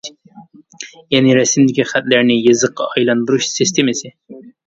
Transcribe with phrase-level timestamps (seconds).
[1.15, 4.13] يەنى رەسىمدىكى خەتلەرنى يېزىققا ئايلاندۇرۇش سىستېمىسى.